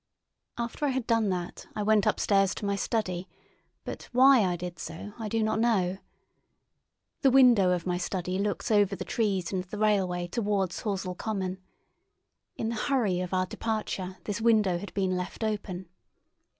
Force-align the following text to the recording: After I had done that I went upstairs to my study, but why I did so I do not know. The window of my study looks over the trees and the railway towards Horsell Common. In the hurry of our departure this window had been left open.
After 0.57 0.85
I 0.87 0.89
had 0.89 1.05
done 1.05 1.29
that 1.29 1.67
I 1.75 1.83
went 1.83 2.07
upstairs 2.07 2.55
to 2.55 2.65
my 2.65 2.75
study, 2.75 3.29
but 3.85 4.09
why 4.11 4.43
I 4.43 4.55
did 4.55 4.79
so 4.79 5.13
I 5.19 5.29
do 5.29 5.43
not 5.43 5.59
know. 5.59 5.99
The 7.21 7.29
window 7.29 7.69
of 7.69 7.85
my 7.85 7.99
study 7.99 8.39
looks 8.39 8.71
over 8.71 8.95
the 8.95 9.05
trees 9.05 9.51
and 9.53 9.63
the 9.65 9.77
railway 9.77 10.25
towards 10.27 10.81
Horsell 10.81 11.15
Common. 11.19 11.59
In 12.55 12.69
the 12.69 12.75
hurry 12.77 13.19
of 13.19 13.31
our 13.31 13.45
departure 13.45 14.17
this 14.23 14.41
window 14.41 14.79
had 14.79 14.91
been 14.95 15.15
left 15.15 15.43
open. 15.43 15.87